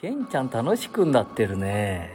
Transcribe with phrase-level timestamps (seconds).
[0.00, 2.08] ケンちゃん楽しくなってるね。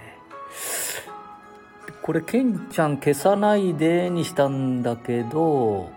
[2.01, 5.91] これケンちゃん消さないでにしたんだけど、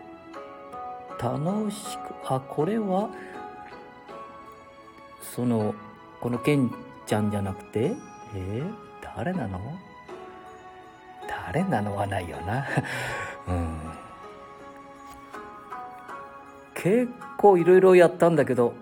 [1.18, 3.08] 楽しく、あ、これは、
[5.34, 5.74] その、
[6.20, 6.70] このケン
[7.06, 7.92] ちゃんじゃなくて、
[8.34, 8.74] えー
[9.16, 9.58] 誰なの？
[11.26, 12.66] 誰なのはないよな。
[13.48, 13.78] うん。
[16.74, 17.08] 結
[17.38, 18.74] 構いろいろやったんだけど、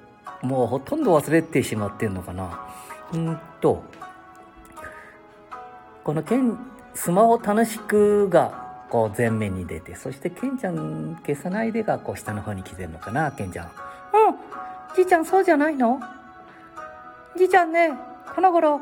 [0.42, 2.66] もうほとんど忘れてしまってんのかな。
[3.12, 3.82] うんと、
[6.04, 6.58] このケン、
[6.94, 13.66] スマホ楽しくが、こう前面に出て、そしてケンちゃん消さないでが、こう下の方に来てるのかな、ケンちゃん。
[13.66, 13.72] うん、
[14.94, 16.00] じいちゃんそうじゃないの？
[17.36, 17.92] じいちゃんね、
[18.34, 18.80] この頃、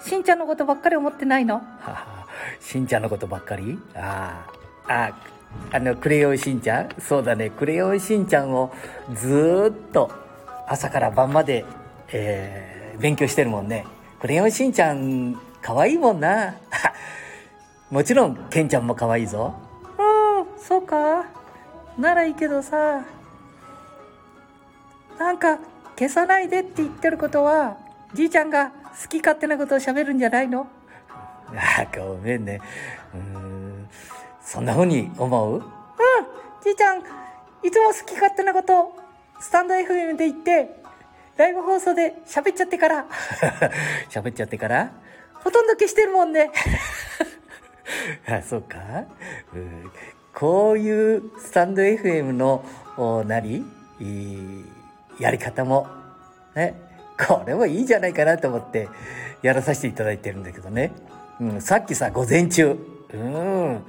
[0.00, 1.56] しんちゃんのことばっかり思ってないの？
[1.56, 2.26] はは
[2.60, 3.78] しんちゃんのことばっかり？
[3.94, 4.46] あ
[4.88, 5.12] あ、あ、
[5.76, 6.88] あの、クレヨンしんちゃん？
[6.98, 8.72] そうだね、クレヨンしんちゃんを
[9.14, 10.10] ずっと
[10.66, 11.64] 朝から晩まで、
[12.12, 13.84] えー、勉強してるもんね。
[14.20, 16.54] クレヨンしんちゃん、可愛いもんな。
[17.90, 19.54] もちろん、ケンちゃんも可愛いぞ。
[19.98, 21.24] うん、そうか。
[21.98, 23.04] ならいいけどさ。
[25.18, 25.58] なんか、
[25.96, 27.76] 消さないでって言ってることは、
[28.14, 30.66] じいちゃんが好き勝手なことを喋るんじゃないの？
[31.56, 32.60] あごめんね。
[33.14, 33.88] うーん、
[34.42, 35.54] そんな風に思う？
[35.56, 35.62] うん、
[36.62, 36.98] じいちゃん、
[37.62, 38.92] いつも好き勝手なこと、
[39.38, 40.82] スタンド FM で言って、
[41.36, 43.06] ライブ放送で喋っちゃってから。
[44.10, 44.92] 喋っちゃってから？
[45.34, 46.50] ほとんど消してるもんね。
[48.28, 48.78] あ、そうか、
[49.54, 49.90] うん、
[50.32, 52.64] こういうスタンド FM の、
[52.96, 53.64] お何
[54.00, 54.64] いい
[55.18, 55.88] やり方も、
[56.54, 56.74] ね、
[57.18, 58.88] これもいいじゃないかなと思って
[59.42, 60.92] やらさせていただいてるんだけどね。
[61.40, 62.78] うん、さっきさ、午前中、
[63.12, 63.84] うん、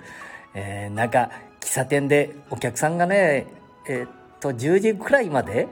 [0.56, 1.30] えーなんか、
[1.62, 3.46] 喫茶店でお客さんがね、
[3.88, 4.10] えーっ
[4.40, 5.68] と、10時くらいまで、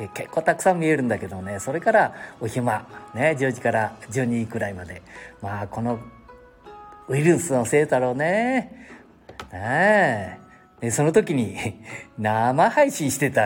[0.00, 5.02] えー結構たくさん見えるんだけどね、それからお暇、ね、10時から12時くらいまで。
[5.40, 5.98] まあ、この
[7.08, 8.88] ウイルスのせいだろうね。
[9.52, 10.44] ねえ。
[10.80, 11.56] で、その時に
[12.18, 13.42] 生配信してた。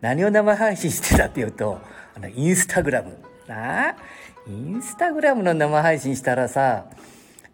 [0.00, 1.80] 何を生配信してたっていうと、
[2.16, 3.16] あの、インスタグラム。
[3.46, 3.96] なあ？
[4.46, 6.86] インスタグラムの生配信したらさ、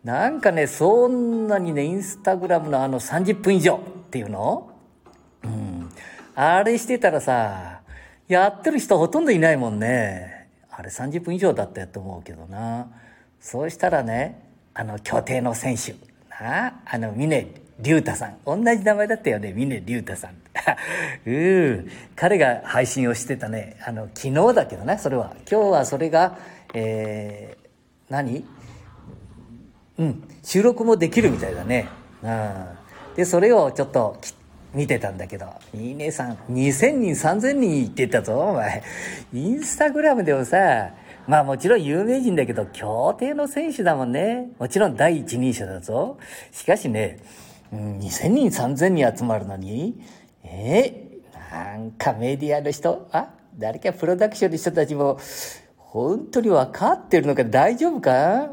[0.05, 4.71] なんかね、そんなにね、インスタグラムのあの30分以上っていうの？
[5.45, 5.91] うん。
[6.35, 7.78] あれしてたらさ、
[8.29, 10.49] やってる人ほとんどいないもんね。
[10.71, 12.89] あれ30分以上だったと思うけどな。
[13.41, 15.93] そうしたらね、あの、競艇の選手、
[16.29, 17.49] なあ、あの、峰
[17.81, 18.37] 竜太さん。
[18.45, 20.35] 同じ名前だったよね、峰竜太さん。
[21.27, 21.91] うん。
[22.15, 23.77] 彼が配信をしてたね。
[23.85, 25.35] あの、昨日だけどね、それは。
[25.51, 26.37] 今日はそれが、
[26.75, 27.69] えー、
[28.13, 28.45] 何？
[29.99, 31.89] うん、収録もできるみたいだね。
[32.23, 32.67] うん。
[33.17, 34.33] で、それをちょっとき
[34.75, 38.83] 見てたんだけど、いいねさん、2000人、3000人言ってたぞ、お前。
[39.33, 40.91] インスタグラムでもさ、
[41.27, 44.51] まあもちろん有名人だけど、競艇の選手だもんね。
[44.59, 46.19] もちろん第一人者だぞ。
[46.53, 47.19] しかしね、
[47.73, 50.03] うん、2000人、3000人集まるのに、
[50.45, 55.19] えー、なんかメディアの人、あ、誰かプロダクションの人たちも、
[55.77, 58.51] 本当に分かってるのか大丈夫か？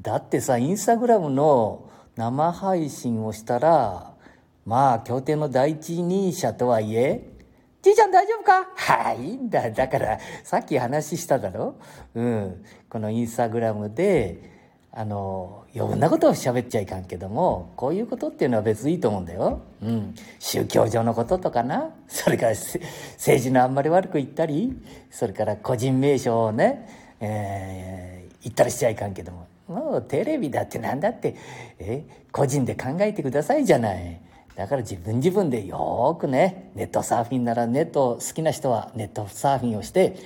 [0.00, 4.11] だってさ、インスタグラムの生配信をしたら、
[4.64, 7.28] まあ、協定の第一人者とはいえ、
[7.82, 8.68] じいちゃん大丈夫か？
[8.76, 9.70] はい、いいんだ。
[9.70, 11.74] だから、さっき話しただろ？
[12.14, 12.64] うん。
[12.88, 14.52] このインスタグラムで、
[14.92, 19.62] あの、余分なことを喋っちゃいかんけども、こういうことっていうのは別にいいと思うんだよ。
[19.82, 20.14] うん。
[20.38, 21.90] 宗教上のこととかな。
[22.06, 24.80] それから政治のあんまり悪く言ったり、
[25.10, 26.88] それから個人名称をね、
[27.20, 29.46] えー言ったりしちゃいかんけども。
[29.68, 31.36] もうテレビだってなんだって、
[31.78, 34.20] え、個人で考えてくださいじゃない。
[34.56, 40.16] だから自分自分でよくね、ネットサーフィンならネット好きな人はネットサーフィンをして、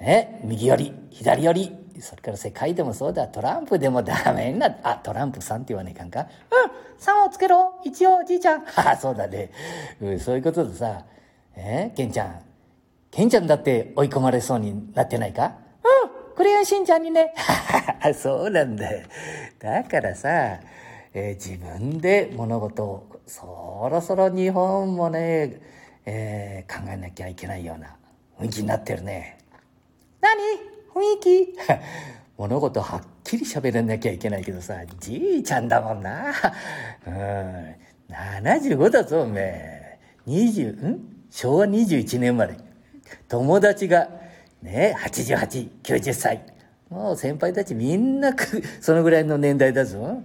[0.00, 6.26] ね、右寄り、左寄り、それから世界でもそうだ、トランプでもダメになあ、トランプさんって言わねえかんかうん、
[7.24, 8.60] 3をつけろ一応、じいちゃん。
[8.66, 9.50] はは、そうだね。
[10.00, 11.04] うん、そういうことでさ、
[11.56, 12.40] えケンちゃん。
[13.10, 15.52] ケンちゃんだって追い込まれそうになってないか？
[15.84, 17.34] うん、クレヨンしんちゃんにね。
[18.14, 18.86] そうなんだ。
[19.58, 20.28] だからさ、
[21.12, 25.60] えー自分で物事を、そろそろ日本もね、
[26.04, 27.96] えー考えなきゃいけないような
[28.38, 29.38] 雰囲気になってるね。
[30.20, 30.32] 何？
[30.94, 31.58] 雰囲気？
[32.38, 36.32] 物事はっきり喋らなきゃいけないけどさ、じいちゃんだもんな。
[37.06, 37.74] うん。
[38.08, 39.98] 75だぞ、おめえ。
[40.26, 41.00] 20、ん？
[41.30, 42.56] 昭和21年生まれ。
[43.28, 44.08] 友達が、
[44.62, 46.42] ね、88、90歳。
[46.90, 50.22] もう先輩たちみんなく、そのぐらいの年代だぞ。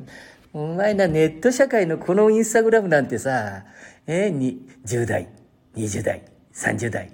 [0.58, 3.64] お前な、ネット社会のこのインスタグラムなんてさ、
[4.08, 5.30] えに、10代、
[5.76, 7.12] 20代、30代、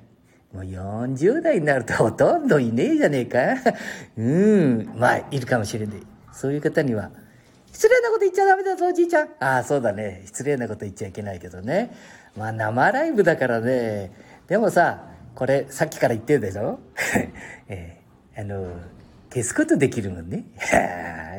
[0.54, 3.40] もう40代になるとほとんどいねえじゃねえか。
[4.16, 4.94] うん。
[4.96, 6.04] まあ、いるかもしれねえ。
[6.32, 7.12] そういう方には、
[7.74, 9.28] 失礼なこと言っちゃダメだぞ、おじいちゃん。
[9.42, 10.22] ああ、そうだね。
[10.26, 11.92] 失礼なこと言っちゃいけないけどね。
[12.38, 14.12] まあ、生ライブだからね。
[14.48, 16.80] でもさ、これ、さっきから言ってるでしょ？
[17.68, 18.68] えー、あの、
[19.34, 20.46] 消すことできるもんね。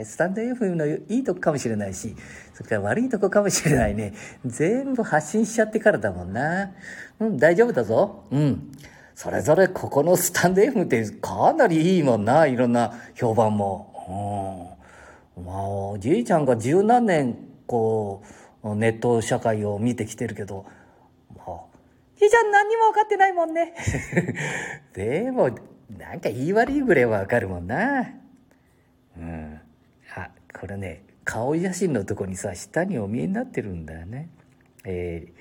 [0.04, 2.16] スタンド FM のいいとこかもしれないし、
[2.52, 4.14] それから悪いとこかもしれないね。
[4.44, 6.72] 全部発信しちゃってからだもんな。
[7.20, 8.24] うん、大丈夫だぞ。
[8.32, 8.72] うん。
[9.14, 12.48] それぞれここのスタンド FM ってかなりいいもんな。
[12.48, 14.74] いろんな評判も。
[15.36, 15.44] うん。
[15.44, 17.38] まあ、おじいちゃんが十何年、
[17.68, 18.24] こ
[18.64, 20.66] う、ネット社会を見てきてるけど、
[21.36, 21.60] まあ、
[22.18, 23.72] じいちゃん何にも分かってないもんね。
[24.94, 25.50] でも、
[25.90, 28.10] なんか言い悪いぐらいはわかるもんな。
[29.16, 29.60] うん。
[30.14, 34.28] あ、これね、顔写真のとこにさ、下にお見えになってるんだよね。
[34.84, 35.32] え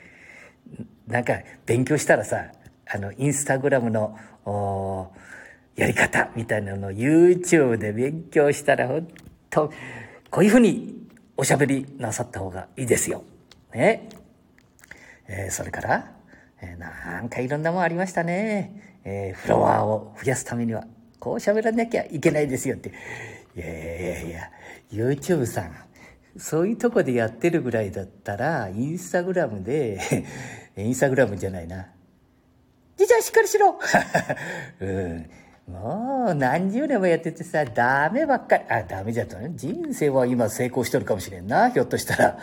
[1.07, 1.33] ー、なんか
[1.65, 2.51] 勉強したらさ、
[2.85, 4.17] あの、インスタグラムの、
[5.75, 9.07] やり方みたいなのを YouTube で勉強したら、ほん
[9.49, 9.71] と、
[10.29, 13.23] こういうふうにおしゃべりなさった方がいいですよ。
[13.73, 14.09] ね。
[15.27, 16.11] えー、それから、
[16.61, 18.92] えー、なんかいろんなもんありましたね。
[19.05, 20.85] えー、フロアを増やすためには、
[21.19, 22.91] こう喋らなきゃいけないですよって。
[23.55, 24.51] いやいやいや、
[24.91, 25.75] YouTube さん、
[26.37, 29.99] そういうとこでやってるぐらいだったら、インスタグラムで、
[30.77, 31.87] インスタグラムじゃないな。
[32.97, 33.79] じいちゃんしっかりしろ
[34.79, 35.29] うん。
[35.67, 38.63] もう何十年もやっててさ、ダメばっかり。
[38.69, 39.51] あ、ダメじゃったね。
[39.55, 41.69] 人生は今成功しとるかもしれんな。
[41.69, 42.37] ひょっとしたら。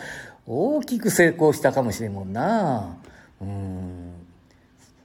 [0.47, 2.97] 大きく成功したかもしれんもんな。
[3.39, 4.10] うん。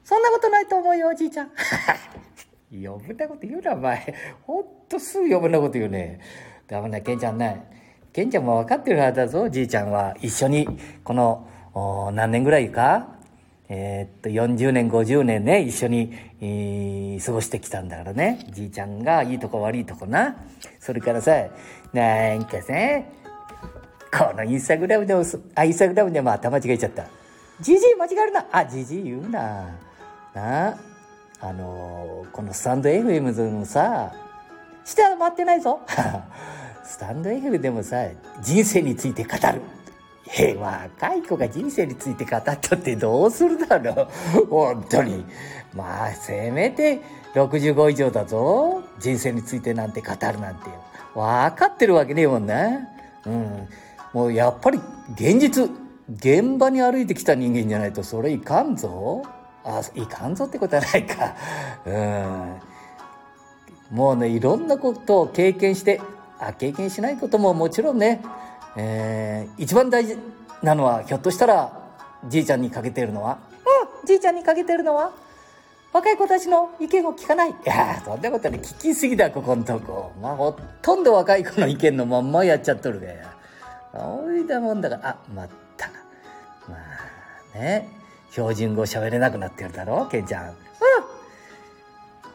[0.07, 1.51] そんなことないと思うよ、おじいちゃん。
[2.73, 4.15] 余分なこと言うな、お前。
[4.43, 6.21] ほんとすぐ余分なこと言うね。
[6.69, 7.67] ダメな、ケンちゃんね。
[8.13, 10.17] ケンちゃんも分かってるはずだぞ、じいちゃんは。
[10.23, 10.69] 一緒に、
[11.03, 11.49] この、
[12.15, 13.17] 何年ぐらいか？
[13.69, 18.47] えー、っと、40年、50年ね、一緒に、えー、過ごしてきたんだからね。
[18.51, 20.37] じいちゃんがいいとこ悪いとこな。
[20.79, 21.33] それからさ、
[21.93, 22.73] なんかさ、
[24.17, 25.25] このインスタグラムでも、
[25.57, 27.09] あ、インスタグラムでも頭違えちゃった。
[27.61, 28.47] じじい間違えるな。
[28.53, 29.77] あ、じじい言うな。
[30.37, 30.77] な
[31.41, 34.13] あの、このスタンド FM のさ、
[34.85, 35.81] 下は回ってないぞ。
[36.85, 38.05] スタンド FM でもさ、
[38.43, 39.63] 人生について語る。
[40.39, 44.47] え、若い子が人生について語ったってどうするだろう。
[44.47, 45.25] 本当に。
[45.75, 47.01] まあ、せめて
[47.35, 48.83] 65以上だぞ。
[48.99, 50.71] 人生についてなんて語るなんて。
[51.15, 52.89] 分かってるわけねえもんな。
[53.25, 53.69] うん。
[54.13, 54.81] もうやっぱり
[55.15, 55.71] 現実、
[56.11, 59.23] 現場に歩いてきた人間じゃないとそれいかんぞ。
[59.67, 61.35] あ、いかんぞってことはないか。
[61.85, 61.91] う
[63.93, 63.97] ん。
[63.97, 66.01] もうね、いろんなことを経験して、
[66.39, 68.23] あ、経験しないことももちろんね、
[68.77, 70.17] えー、一番大事
[70.63, 71.73] なのは、ひょっとしたら、
[72.29, 73.39] じいちゃんにかけてるのは、
[74.03, 75.13] うん、じいちゃんにかけてるのは、
[75.93, 77.51] 若い子たちの意見を聞かない。
[77.51, 80.13] いやそんなことね、聞きすぎだ、ここんとこ。
[80.21, 83.37] まあ、ほとんど若い子の意見のまんまやっちゃっとるがや。
[83.95, 85.89] おいだもんだから、あ、まった
[86.69, 86.77] ま
[87.55, 87.89] あね、
[88.37, 90.49] 標準語喋れなくなってるだろケンちゃん。
[90.51, 90.57] うん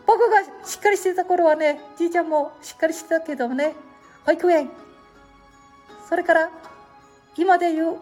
[0.08, 3.76] 僕がしっかりしてた頃はね、じいちゃんもしっかりしてたけどね、
[4.26, 4.70] 保育園。
[6.10, 6.50] それから、
[7.38, 7.98] 今で言う、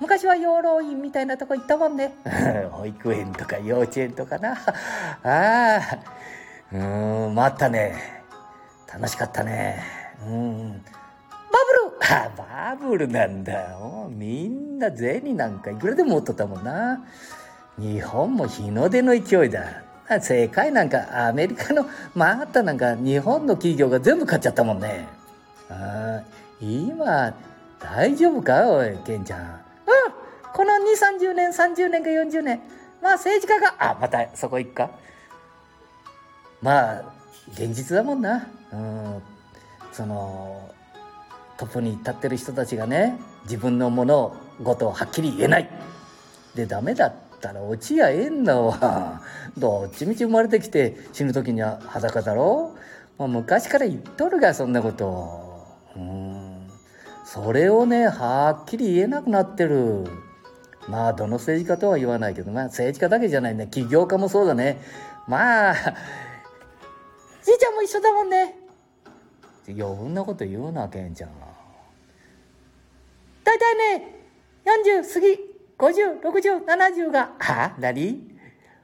[0.00, 2.14] 昔は養老院みたいなとこ行ったもんね。
[2.70, 4.52] 保育園とか幼稚園とかな。
[5.22, 5.98] ああ、
[6.72, 6.78] う
[7.30, 8.22] ん、まったね。
[8.90, 9.82] 楽しかったね。
[10.24, 10.84] うん。
[12.10, 14.10] あ、バブルなんだよ。
[14.10, 17.04] みんな銭なんかいくらでも持っとったもんな。
[17.78, 19.82] 日本も日の出の勢いだ。
[20.20, 21.84] 世界なんかアメリカの
[22.14, 25.06] マンハッタなんか日本の企業が全部買っちゃったもんね。
[25.68, 26.22] あ
[26.60, 27.34] 今、
[27.78, 28.66] 大丈夫か？
[28.68, 29.40] おい、ケンちゃん。
[29.42, 29.48] うん。
[30.54, 30.78] この2、
[31.20, 32.60] 30年、30年か40年。
[33.02, 34.90] まあ政治家が、あ、またそこ行くか。
[36.62, 37.02] まあ、
[37.52, 38.48] 現実だもんな。
[38.72, 39.22] うん。
[39.92, 40.70] その、
[41.58, 45.68] トップに立ってる人たちがね自分のものことはっきり言えない。
[46.54, 49.22] でダメだったら落ちやえんだわ
[49.58, 52.74] どっちみち生まれてきて死ぬ時には裸だろ？
[53.18, 55.66] もう昔から言っとるがそんなこと。
[55.96, 56.68] うん。
[57.24, 60.04] それをねはっきり言えなくなってる。
[60.88, 63.66] まあどの政治家とは言わないけどまあ政治家だけじゃないね。
[63.66, 64.80] 起業家もそうだね。
[65.26, 68.56] まあじいちゃんも一緒だもんね。
[69.68, 71.47] 余分なこと言うなケンちゃんは。
[73.48, 74.04] 大体ね、
[75.00, 75.26] 40過ぎ、
[75.78, 77.74] 50、60、70が、は？
[77.78, 78.20] 何？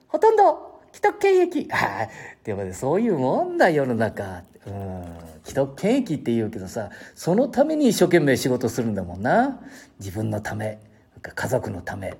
[0.08, 1.68] ほとんど既得権益。
[1.70, 2.08] あ
[2.42, 4.42] でもね、そういうもんだ、世の中。
[4.66, 5.04] うん。
[5.42, 9.60] 既得権益って言うけどさ、そのために一生懸命仕事するんだもんな。
[9.98, 10.78] 自分のため、
[11.20, 12.14] 家族のため、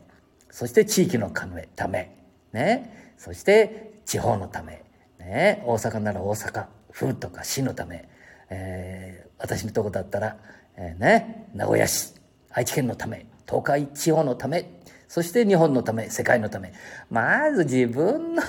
[0.50, 1.46] そして地域のた
[1.88, 2.14] め、
[2.52, 3.14] ね？
[3.16, 4.82] そして地方のため、
[5.18, 8.06] ね、大阪なら大阪府とか市のため、
[8.50, 10.36] えー、私のとこだったら、
[10.76, 12.12] えー、ね、名古屋市
[12.54, 14.70] 愛知県のため東海地方のため
[15.08, 16.72] そして日本のため世界のため。
[17.08, 18.42] まず自分の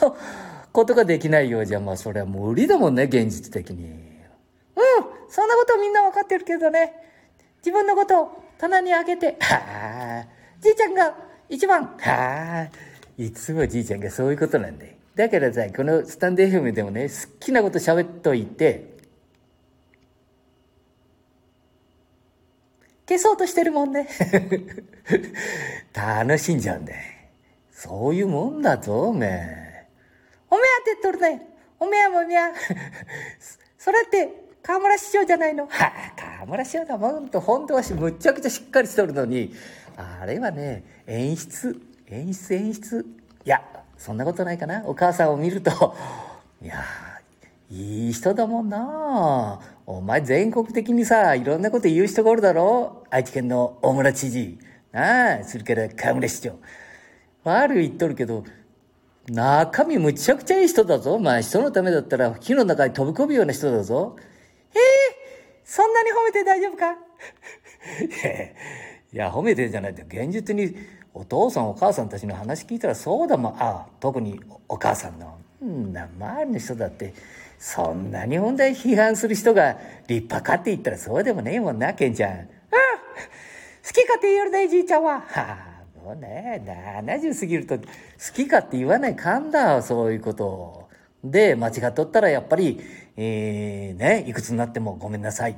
[0.72, 3.86] ことができないようじゃまあそれは無理だもんね現実的に。
[3.86, 3.96] うん
[5.30, 6.94] そんなことみんな分かってるけどね。
[7.58, 10.28] 自分のことを棚にあげて はあ
[10.60, 11.16] じいちゃんが
[11.50, 11.84] 一番。
[11.84, 12.68] はあ
[13.18, 18.95] いつもじいちゃんがそういうことなんだよだからさこのスタンド FM でもね好きなこと喋っといて
[23.08, 24.08] 消そうとしてるもんね。
[25.94, 27.00] 楽しんじゃうんだよ。
[27.72, 29.88] そういうもんだぞおめえ。
[30.50, 31.48] おめえ当てとるね
[31.80, 32.40] おめえもおめえ
[33.78, 35.68] それって河村市長じゃないの。
[35.68, 35.92] はあ
[36.40, 37.42] 河村市長だもんと。
[37.42, 39.54] 本当はむちゃくちゃしっかりしとるのに。
[39.98, 43.06] あれはね演出演出演出。
[43.46, 43.62] いや
[43.98, 44.84] そんなことないかな。
[44.86, 45.96] お母さんを見ると。
[46.62, 46.84] いや
[47.70, 53.04] いい人だもんなお前全国的にさいろんなこと言う人がおるだろ？
[53.10, 54.58] 愛知県の大村知事
[54.92, 56.60] なあそれから河村市長
[57.44, 58.44] 悪い言っとるけど
[59.28, 61.18] 中身むちゃくちゃいい人だぞ。
[61.20, 64.16] まあ人のためだったら火の中に飛び込むような人だぞ。
[64.74, 64.82] ええー、
[65.64, 66.94] そんなに褒めて大丈夫か？
[69.14, 70.76] いや、褒めてんじゃないって、現実に
[71.14, 73.54] お父さんお母さんたちの話聞いたらそうだもん。
[73.54, 75.38] ああ、特にお母さんの。
[75.64, 77.14] んな、周りの人だって、
[77.58, 82.32] そんなに問題批判する人が立派かって言ったらそうでもねえもんな、ケンちゃん。
[82.32, 82.48] うん
[83.86, 85.22] 好きかって言えるね、じいちゃんは。
[85.22, 87.84] はあ、もうね、70過ぎると好
[88.34, 90.90] きかって言わないかんだ、そういうことを。
[91.24, 92.82] で、間違っとったらやっぱり、
[93.16, 95.58] えー、ね、いくつになってもごめんなさい。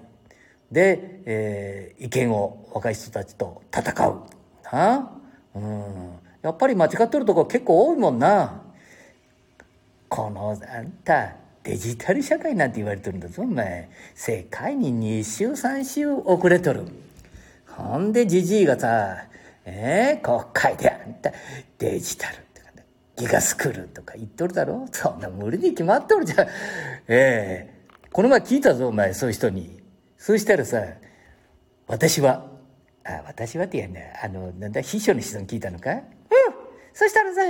[0.72, 4.24] で、えー、意見を若い人たちと戦う。
[4.72, 5.12] な
[5.56, 6.20] うん。
[6.42, 8.62] やっぱり間違っとるとこ結構多いもんな。
[10.10, 11.36] この、あんた、
[11.68, 13.90] デジタル社会なんて言われてるんだぞ、お前。
[14.16, 16.86] 世界に2週3週遅れとる。
[17.68, 19.26] ほんで、じじいがさ、
[19.66, 21.34] えー、国会であんた、
[21.78, 22.38] デジタル。
[23.18, 26.48] ギガスクールとか言っとるだろそんな無理に決まっとるじゃん。
[27.08, 29.82] ええー、この前聞いたぞ、お前、そういう人に。
[30.18, 30.82] そうしたらさ、
[31.88, 32.46] 私は、
[33.04, 34.00] あ、私はって言うんだ。
[34.24, 35.92] あの、なんだ、秘書の人に聞いたのか？
[35.92, 36.02] うん
[36.94, 37.42] そしたらさ、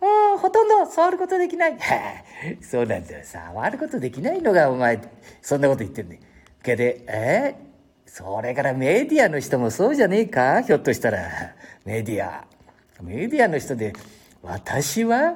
[0.00, 1.78] うん、ほとんど触ることできない。
[2.60, 3.24] そうなんだよ。
[3.24, 5.00] 触ることできないのが、お前、
[5.40, 6.20] そんなこと言ってんね。
[6.62, 10.60] けで、えー、それからメディアの人もそうじゃねえか？
[10.62, 11.28] ひょっとしたら。
[11.84, 12.44] メディア。
[13.02, 13.92] メディアの人で、
[14.42, 15.34] 私は？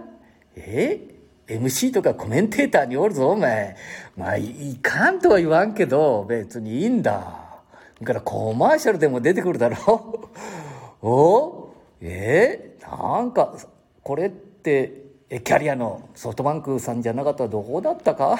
[0.57, 1.00] え
[1.47, 3.76] MC とかコメンテーターにおるぞ、お前。
[4.17, 7.62] まあ、いかんとは言わんけど、別にいいんだ。
[8.00, 10.31] だからコマーシャルでも出てくるだろ
[11.02, 11.71] お？
[12.00, 13.55] えー、なんか、
[14.02, 18.38] これって、え、キャリアのソフトバンクさんじゃなかったらどこだったか？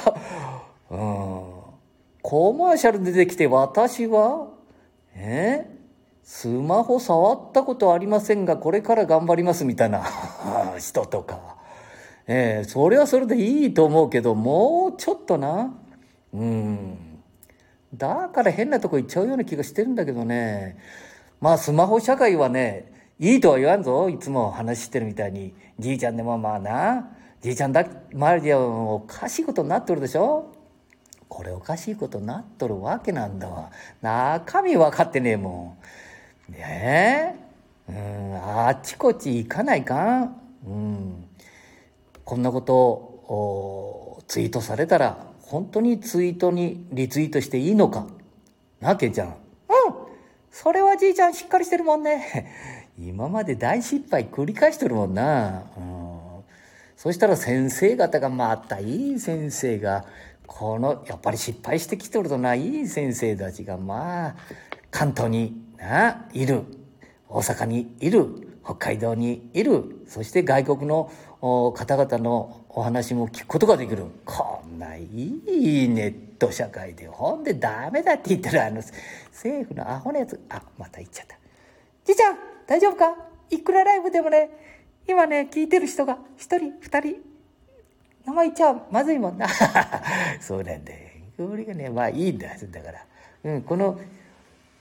[0.91, 0.99] うん。
[2.23, 4.49] コマーシャル出てきて私は
[5.15, 5.67] え？
[6.23, 10.05] スマホ触ったことありませんが、これから頑張りますみたいな
[10.79, 11.57] 人とか。
[12.27, 15.75] えー、それはそれでいいと思うけど、もうちょっとな。
[16.33, 16.99] うん。
[17.95, 20.79] だから変なとこ行っちゃうような気がしてるんだけどね。
[21.41, 24.09] まあ、スマホ社会はね、いいとは言わんぞ。
[24.09, 25.55] いつも話してるみたいに。
[25.81, 27.11] じいちゃんでもまあな。
[27.41, 30.53] じいちゃんだ、周りではおかしいことになっとるでしょ？
[31.29, 33.71] これおかしいことになっとるわけなんだわ。
[34.03, 35.79] 中身分かってねえも
[36.51, 36.53] ん。
[36.53, 37.37] ね
[37.89, 40.41] え、うん、あっちこっち行かないかん。
[40.67, 41.25] うん、
[42.25, 48.07] こんなことをツイートされたら、本当にツイートにリツイートしていいのか？
[48.81, 49.29] な、けんちゃん。
[49.29, 49.35] うん。
[50.51, 52.80] それはじいちゃんしっかりしてるもんね。
[53.03, 55.65] 今まで大失敗繰り返してるもんな。
[55.77, 56.21] うん。
[56.97, 60.05] そしたら先生方がまたいい先生が、
[60.47, 64.37] この、やっぱり失敗してきてるとな、いい先生たちがまあ、
[64.91, 66.63] 関東にな、いる。
[67.29, 68.27] 大阪にいる。
[68.63, 70.03] 北海道にいる。
[70.07, 71.11] そして外国の
[71.75, 74.05] 方々のお話も聞くことができる。
[74.27, 78.83] こんないいネット社会で、ほんでダメだって言ったら、あの、
[79.33, 81.39] 政府のアホなやつ、あ、また言っちゃった。
[82.05, 83.17] じいちゃん、大丈夫か？
[83.51, 84.49] いくらライブでもね、
[85.09, 87.17] 今ね、聞いてる人が一人、二人、
[88.25, 89.49] 名前言っちゃうまずいもんな。
[90.41, 91.01] そうなんだよ。
[91.37, 92.47] これがね、まあいいんだ。
[92.49, 93.05] だから。
[93.43, 93.99] うん、この、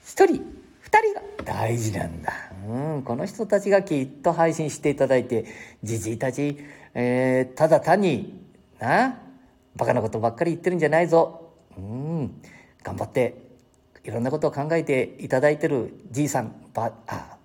[0.03, 2.31] 一人、人が大事なんだ。
[2.67, 5.45] うん、この人たちがきっと配信していただいて、
[5.81, 6.59] じじいたち、
[6.93, 8.39] えー、ただ単に、
[8.77, 9.19] な、
[9.75, 11.53] バカなことばっかり言ってるんじゃないぞ。
[11.75, 12.41] うん、
[12.83, 13.33] 頑張って、
[14.03, 17.38] いろんなことを考えていただいてるじいさん、ば、あ、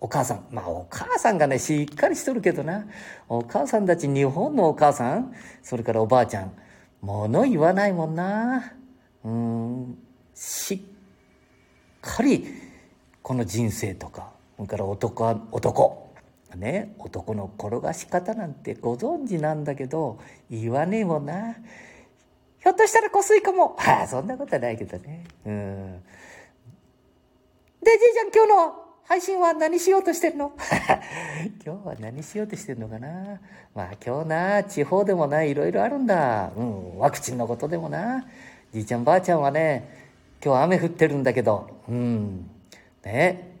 [0.00, 0.46] お母さん。
[0.50, 2.86] まあ、お母さんがね、しっかりしとるけどな。
[3.28, 6.52] お母さんたち、日本のお母さん、それからおばあちゃん、
[7.00, 8.74] 物言わないもんな。
[9.24, 9.98] うん、
[10.34, 10.80] しっ
[12.00, 12.46] かり、
[13.22, 16.06] この人生とか、それから男は、男。
[16.54, 20.18] ね、男の転がし方なんてご存知なんだけど、
[20.50, 21.54] 言わねえもんな。
[21.54, 23.76] ひょっとしたらこすいかも。
[23.76, 25.24] はあ、そんなことはないけどね。
[25.44, 26.02] うん。
[27.82, 30.52] で、じいちゃん今日の配信は何しようとしてるの？
[31.64, 33.40] 今日は何しようとしてるのかな？
[33.72, 36.50] まあ今日な、地方でもないろいろあるんだ。
[36.56, 38.26] うん、ワクチンのことでもな。
[38.72, 39.88] じいちゃんばあちゃんはね、
[40.44, 42.50] 今日雨降ってるんだけど、うん。
[43.04, 43.52] ね、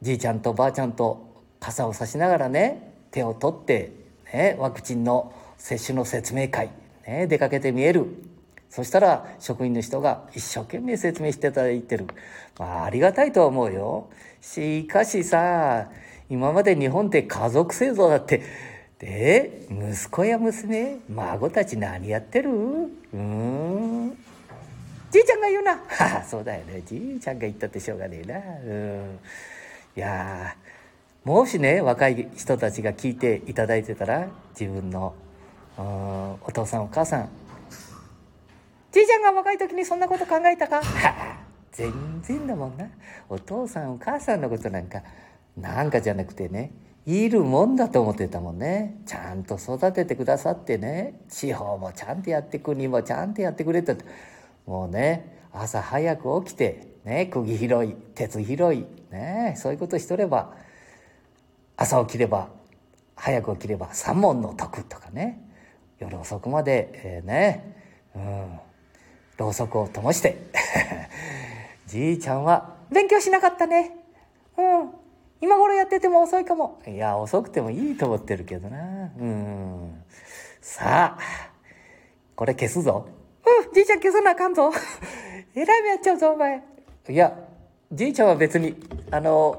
[0.00, 1.26] じいちゃんとばあちゃんと
[1.60, 3.92] 傘を差しながらね、手を取って、
[4.32, 6.70] ね、ワクチンの接種の説明会、
[7.06, 8.06] ね、出かけてみえる。
[8.70, 12.06] そしたら職員の人が一生懸命説明していただいてる。
[12.58, 14.08] まあ、ありがたいとは思うよ。
[14.40, 15.88] しかしさ、
[16.30, 18.42] 今まで日本って家族製造だって、
[19.00, 22.50] で、息子や娘、孫たち何やってる？
[22.50, 24.16] うん。
[25.10, 25.72] じいちゃんが言うな。
[25.72, 26.82] はあ、そうだよね。
[26.86, 28.38] じいちゃんが言ったってしょうがねえな。
[28.38, 29.18] うん。
[29.96, 30.54] いや
[31.24, 35.14] もしね、若い人たちが聞いていただいてたら、自分の
[35.76, 37.28] お父さんお母さん、
[38.92, 40.80] じいちゃんが若い時にそんなこと考えたか？
[41.72, 42.88] 全然だもんな。
[43.28, 45.02] お父さんお母さんのことなんか、
[45.56, 46.72] なんかじゃなくてね、
[47.06, 48.96] いるもんだと思ってたもんね。
[49.06, 53.94] ちゃんと育ててくださってね、地方もちゃんとやって、国もちゃんとやってくれた。
[54.66, 60.52] もうね、朝早く起きて、ね、釘拾い、鉄拾い、ね、そういうことしとれば、
[61.76, 62.48] 朝起きれば、
[63.16, 65.40] 早く起きれば三問の徳とかね、
[65.98, 67.76] 夜遅くまで、えー、ね、
[68.14, 68.60] うん、
[69.40, 70.36] ろうそくを灯して。
[71.88, 73.96] じいちゃんは勉強しなかったね。
[74.56, 74.90] うん。
[75.40, 76.80] 今頃やってても遅いかも。
[76.86, 79.10] いや遅くてもいいと思ってるけどな。
[79.18, 80.04] うん。
[80.60, 81.18] さあ
[82.36, 83.08] これ消すぞ。
[83.64, 83.72] うん。
[83.72, 84.70] じいちゃん消さなあかんぞ。
[85.54, 86.62] えらい目やっちゃうぞお前。
[87.08, 87.34] いや
[87.90, 88.76] じいちゃんは別に
[89.10, 89.56] あの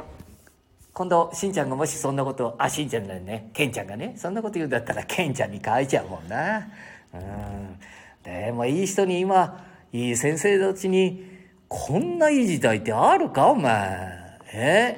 [0.94, 6.68] 今度、しんちゃんがもしそんなことあ、しんちゃんだよね、けんちゃんがね、そんなこと言うんだったら、けんちゃんに変えちゃうもんな。
[7.14, 7.80] うん。
[8.24, 11.26] でもいい人に今、いい先生たちに、
[11.68, 13.48] こんないい時代ってあるか？
[13.50, 14.40] お前。
[14.54, 14.98] え？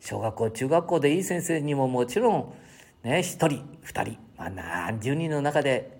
[0.00, 2.54] 小学校、中学校でいい先生にももちろん、
[3.02, 5.98] ね、一人、二人、まあ何十人の中で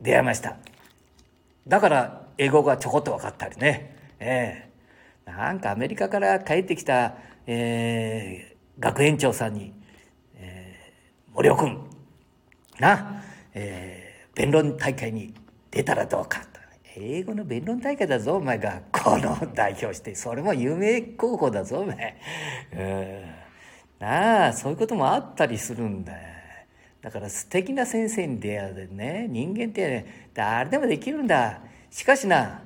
[0.00, 0.56] 出会いました。
[1.66, 3.96] だから、英語がちょこっと分かったりね。
[4.18, 7.14] ええなんかアメリカから帰ってきた、
[7.46, 9.72] えー、学園長さんに、
[10.36, 11.78] えー、森尾君、
[12.78, 15.32] な、えー、弁論大会に
[15.70, 16.42] 出たらどうか。
[16.96, 18.82] 英語の弁論大会だぞ、お前が。
[18.92, 20.14] この代表して。
[20.14, 22.16] それも有名候補だぞ、お前。
[22.72, 23.44] うん。
[23.98, 26.34] なあ、そういうこともあったりするんだよ。
[27.02, 31.60] だから素敵な先生に出会うでね、人間って、ね、誰でもできるんだ。
[31.90, 32.62] しかしな、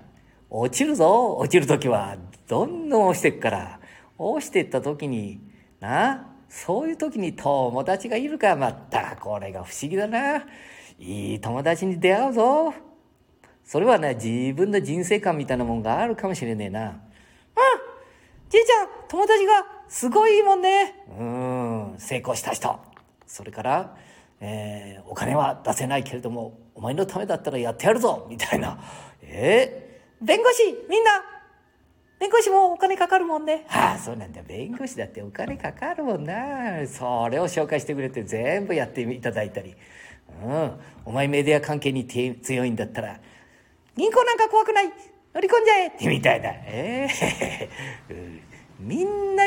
[0.51, 2.17] 落ちるぞ、落ちるときは。
[2.47, 3.81] どんどん落ちてくから。
[4.17, 5.41] 落ちてったときに、
[5.81, 10.45] なあそういうときに友達がいるか、またこれが不思議だな。
[10.99, 12.88] いい友達に出会うぞ。
[13.69, 16.87] それはね、自分の人生観みたいなもんがあるかもしれねえな。
[16.87, 17.01] うん
[18.49, 19.53] じいちゃん友達が
[19.91, 22.81] すごいいいもんねうん、成功した人。
[23.27, 23.95] それから、
[24.41, 28.83] えー、お金は出せないけれども、お前のためだったらやってやるぞみたいな。
[29.21, 31.23] えー、弁護士みんな
[32.19, 33.67] 弁護士もお金かかるもんね。
[33.69, 34.41] はあ、そうなんだ。
[34.45, 36.87] 弁護士だってお金かかるもんな。
[36.87, 39.77] それを紹介してくれて全部やっていただいたり。
[40.43, 40.73] うん。
[41.05, 43.21] お前メディア関係に強いんだったら、
[43.99, 44.93] 銀行なんか怖くない？
[45.35, 46.49] 乗り込んじゃえってみたいな。
[46.51, 48.41] ええー
[48.81, 49.43] みんな、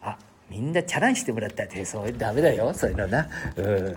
[0.00, 0.16] あ、
[0.48, 3.28] みんなチャランしてもらったって、そういうダメだよ、そういうのな。
[3.54, 3.96] うん。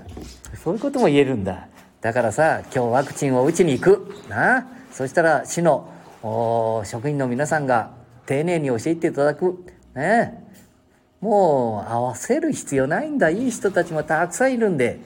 [0.62, 1.70] そういうことも言えるんだ。
[2.02, 4.14] だからさ、今日ワクチンを打ちに行く。
[4.30, 5.88] なそしたら市の
[6.84, 7.92] 職員の皆さんが
[8.26, 9.64] 丁寧に教えていただく。
[9.96, 10.44] ね
[11.22, 13.30] もう合わせる必要ないんだ。
[13.30, 15.00] いい人たちもたくさんいるんで、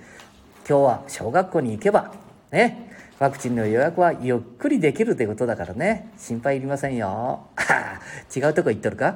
[0.68, 2.12] 今日は小学校に行けば、
[2.52, 2.83] ね、
[3.24, 6.12] ワクチンの予約はゆっくりできるということだからね。
[6.18, 7.48] 心配いりませんよ。
[8.36, 9.08] 違うとこ行っとるか？
[9.08, 9.16] うん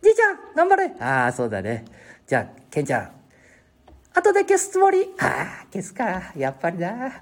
[0.00, 1.84] じいちゃん頑張れああ、そうだね。
[2.24, 3.10] じゃあ、ケンちゃん。
[4.14, 5.12] 後で消すつもり？
[5.18, 6.32] ああ、消すか。
[6.36, 7.20] やっぱりな。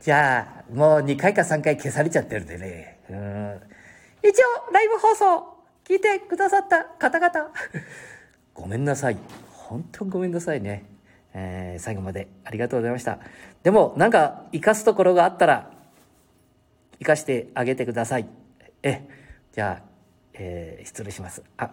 [0.00, 3.00] じゃあ、もう2回か3回消されちゃってるんでね。
[3.10, 3.60] うん。
[4.26, 5.54] 一応、ライブ放送、
[5.84, 7.52] 聞いてくださった方々。
[8.54, 9.18] ごめんなさい。
[9.50, 10.84] 本当ごめんなさいね。
[11.34, 13.18] えー、最後までありがとうございました。
[13.62, 15.70] でも、なんか、生かすところがあったら、
[16.98, 18.26] 生かしてあげてください。
[18.82, 19.06] え、
[19.52, 19.90] じゃあ、
[20.34, 21.42] えー、失礼します。
[21.56, 21.70] あ、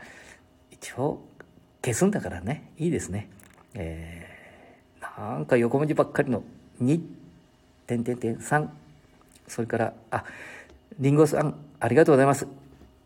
[0.71, 1.21] 一応、
[1.83, 3.29] 消すんだからね、いいですね。
[3.73, 6.43] えー、なんか横文字ばっかりの
[6.81, 7.01] 2、
[7.87, 8.67] 点点点3、
[9.47, 10.23] それから、あ、
[10.99, 12.47] りんごさん、ありがとうございます。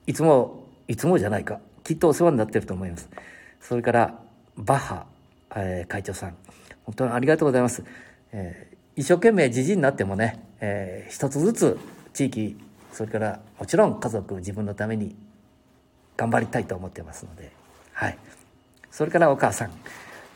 [0.07, 1.59] いつも、いつもじゃないか。
[1.83, 3.09] きっとお世話になってると思います。
[3.59, 4.19] それから、
[4.57, 5.05] バッハ、
[5.55, 6.35] えー、会長さん、
[6.83, 7.83] 本当にありがとうございます。
[8.31, 11.79] えー、一生懸命じじになってもね、えー、一つずつ
[12.13, 12.57] 地域、
[12.91, 15.15] それからもちろん家族、自分のために
[16.17, 17.51] 頑張りたいと思ってますので、
[17.93, 18.17] はい。
[18.89, 19.71] それからお母さん、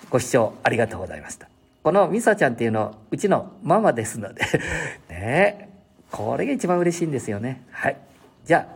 [0.10, 1.47] ご視聴ありがとうございました。
[1.84, 4.41] このミサちゃんっていうの、うちのママですので
[5.10, 5.69] ね
[6.12, 7.63] これが一番嬉しいんですよね。
[7.71, 7.97] はい。
[8.45, 8.75] じゃあ、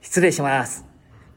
[0.00, 0.84] 失礼します。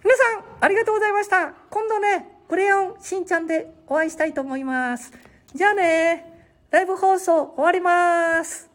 [0.03, 1.53] 皆さん、ありがとうございました。
[1.69, 5.11] 今度ね、クレヨンしんちゃんでお会いしたいと思います。
[5.53, 6.25] じゃあね、
[6.71, 8.74] ライブ放送終わります。